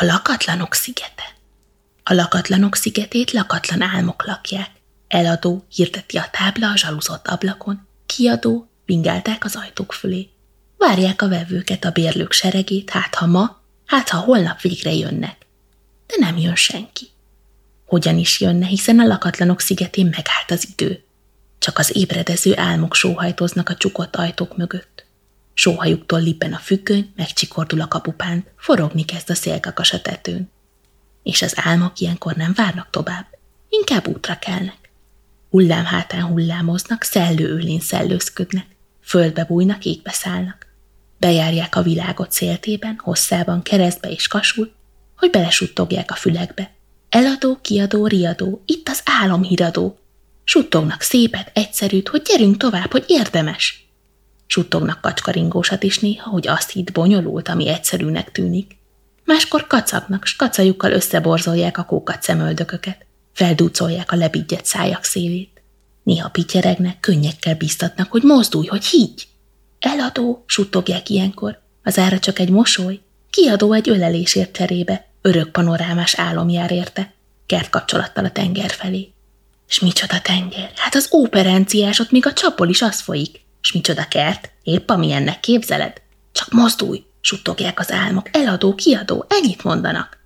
A 0.00 0.04
lakatlanok 0.04 0.74
szigete. 0.74 1.34
A 2.02 2.12
lakatlanok 2.12 2.74
szigetét 2.74 3.30
lakatlan 3.30 3.82
álmok 3.82 4.26
lakják. 4.26 4.70
Eladó 5.08 5.64
hirdeti 5.74 6.16
a 6.16 6.28
tábla 6.30 6.70
a 6.70 6.76
zsaluzott 6.76 7.28
ablakon, 7.28 7.86
kiadó 8.06 8.70
vingálták 8.84 9.44
az 9.44 9.56
ajtók 9.56 9.92
fölé. 9.92 10.28
Várják 10.78 11.22
a 11.22 11.28
vevőket, 11.28 11.84
a 11.84 11.90
bérlők 11.90 12.32
seregét, 12.32 12.90
hát 12.90 13.14
ha 13.14 13.26
ma, 13.26 13.60
hát 13.86 14.08
ha 14.08 14.18
holnap 14.18 14.60
végre 14.60 14.92
jönnek. 14.92 15.46
De 16.06 16.14
nem 16.18 16.36
jön 16.36 16.56
senki. 16.56 17.08
Hogyan 17.86 18.18
is 18.18 18.40
jönne, 18.40 18.66
hiszen 18.66 18.98
a 19.00 19.06
lakatlanok 19.06 19.60
szigetén 19.60 20.06
megállt 20.06 20.50
az 20.50 20.68
idő. 20.70 21.04
Csak 21.58 21.78
az 21.78 21.96
ébredező 21.96 22.56
álmok 22.56 22.94
sóhajtoznak 22.94 23.68
a 23.68 23.76
csukott 23.76 24.16
ajtók 24.16 24.56
mögött. 24.56 25.06
Sóhajuktól 25.60 26.20
lippen 26.20 26.52
a 26.52 26.58
függöny, 26.58 27.12
megcsikordul 27.16 27.80
a 27.80 27.88
kapupán, 27.88 28.44
forogni 28.56 29.04
kezd 29.04 29.30
a 29.30 29.34
szélkakas 29.34 29.92
a 29.92 30.00
tetőn. 30.00 30.50
És 31.22 31.42
az 31.42 31.52
álmok 31.56 31.98
ilyenkor 31.98 32.34
nem 32.34 32.52
várnak 32.54 32.90
tovább, 32.90 33.26
inkább 33.68 34.08
útra 34.08 34.38
kelnek. 34.38 34.90
Hullám 35.50 35.84
hátán 35.84 36.22
hullámoznak, 36.22 37.02
szellő 37.02 37.48
őlén 37.48 37.80
szellőzködnek, 37.80 38.66
földbe 39.02 39.44
bújnak, 39.44 39.84
égbe 39.84 40.10
szállnak. 40.10 40.66
Bejárják 41.18 41.76
a 41.76 41.82
világot 41.82 42.32
széltében, 42.32 43.00
hosszában, 43.02 43.62
keresztbe 43.62 44.10
és 44.10 44.28
kasul, 44.28 44.72
hogy 45.16 45.30
belesuttogják 45.30 46.10
a 46.10 46.14
fülekbe. 46.14 46.74
Eladó, 47.08 47.58
kiadó, 47.62 48.06
riadó, 48.06 48.62
itt 48.66 48.88
az 48.88 49.02
álomhíradó. 49.04 49.98
Suttognak 50.44 51.00
szépet, 51.00 51.50
egyszerűt, 51.54 52.08
hogy 52.08 52.22
gyerünk 52.22 52.56
tovább, 52.56 52.90
hogy 52.90 53.04
érdemes. 53.06 53.89
Suttognak 54.52 55.00
kacskaringósat 55.00 55.82
is 55.82 55.98
néha, 55.98 56.30
hogy 56.30 56.48
azt 56.48 56.70
hitt 56.70 56.92
bonyolult, 56.92 57.48
ami 57.48 57.68
egyszerűnek 57.68 58.32
tűnik. 58.32 58.76
Máskor 59.24 59.66
kacagnak, 59.66 60.26
s 60.26 60.36
kacajukkal 60.36 60.92
összeborzolják 60.92 61.78
a 61.78 61.84
kókat 61.84 62.22
szemöldököket, 62.22 63.06
feldúcolják 63.32 64.12
a 64.12 64.16
lebigyedt 64.16 64.64
szájak 64.64 65.04
szélét. 65.04 65.62
Néha 66.02 66.28
pityeregnek, 66.28 67.00
könnyekkel 67.00 67.54
biztatnak, 67.54 68.10
hogy 68.10 68.22
mozdulj, 68.22 68.66
hogy 68.66 68.84
higgy. 68.84 69.26
Eladó, 69.78 70.44
suttogják 70.46 71.08
ilyenkor, 71.08 71.60
az 71.82 71.98
ára 71.98 72.18
csak 72.18 72.38
egy 72.38 72.50
mosoly, 72.50 73.00
kiadó 73.30 73.72
egy 73.72 73.88
ölelésért 73.88 74.52
cserébe, 74.52 75.10
örök 75.22 75.50
panorámás 75.50 76.14
álom 76.14 76.48
jár 76.48 76.70
érte, 76.70 77.12
kert 77.46 77.70
kapcsolattal 77.70 78.24
a 78.24 78.30
tenger 78.30 78.70
felé. 78.70 79.12
S 79.66 79.80
micsoda 79.80 80.20
tenger, 80.20 80.70
hát 80.74 80.94
az 80.94 81.08
óperenciás 81.12 81.98
ott 81.98 82.10
még 82.10 82.26
a 82.26 82.32
csapol 82.32 82.68
is 82.68 82.82
az 82.82 83.00
folyik. 83.00 83.48
S 83.70 83.72
micsoda 83.72 84.08
kert, 84.08 84.50
épp 84.62 84.90
amilyennek 84.90 85.40
képzeled. 85.40 86.02
Csak 86.32 86.52
mozdulj, 86.52 87.04
suttogják 87.20 87.78
az 87.78 87.92
álmok, 87.92 88.28
eladó, 88.32 88.74
kiadó, 88.74 89.26
ennyit 89.28 89.64
mondanak. 89.64 90.18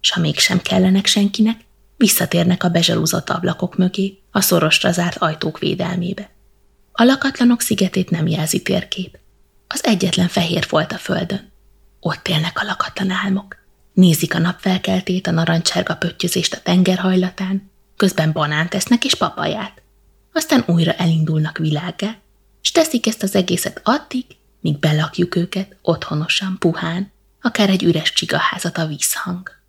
S 0.00 0.10
ha 0.10 0.20
mégsem 0.20 0.62
kellenek 0.62 1.06
senkinek, 1.06 1.60
visszatérnek 1.96 2.64
a 2.64 2.68
bezsalúzott 2.68 3.30
ablakok 3.30 3.76
mögé, 3.76 4.18
a 4.30 4.40
szorosra 4.40 4.92
zárt 4.92 5.16
ajtók 5.16 5.58
védelmébe. 5.58 6.30
A 6.92 7.02
lakatlanok 7.02 7.60
szigetét 7.60 8.10
nem 8.10 8.26
jelzi 8.26 8.62
térkép. 8.62 9.18
Az 9.68 9.84
egyetlen 9.84 10.28
fehér 10.28 10.66
volt 10.68 10.92
a 10.92 10.98
földön. 10.98 11.50
Ott 12.00 12.28
élnek 12.28 12.60
a 12.60 12.64
lakatlan 12.64 13.10
álmok. 13.10 13.56
Nézik 13.92 14.34
a 14.34 14.38
napfelkeltét, 14.38 15.26
a 15.26 15.30
narancsárga 15.30 15.96
pöttyözést 15.96 16.54
a 16.54 16.60
tengerhajlatán, 16.62 17.70
közben 17.96 18.32
banánt 18.32 18.74
esznek 18.74 19.04
és 19.04 19.14
papaját. 19.14 19.82
Aztán 20.32 20.64
újra 20.66 20.92
elindulnak 20.92 21.58
világgá, 21.58 22.16
s 22.60 22.70
teszik 22.70 23.06
ezt 23.06 23.22
az 23.22 23.34
egészet 23.34 23.80
addig, 23.84 24.24
míg 24.60 24.78
belakjuk 24.78 25.36
őket 25.36 25.76
otthonosan, 25.82 26.56
puhán, 26.58 27.12
akár 27.40 27.70
egy 27.70 27.82
üres 27.82 28.12
csigaházat 28.12 28.78
a 28.78 28.86
vízhang. 28.86 29.59